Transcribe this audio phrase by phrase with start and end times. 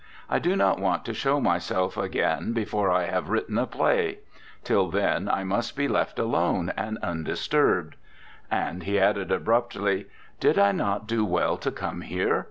[0.31, 4.21] I do not want to show myself again before I have written a play.
[4.63, 7.97] Till then I must be left alone and undisturbed.'
[8.49, 10.07] And he added abruptly,
[10.39, 12.39] 'Did I not do well to come here?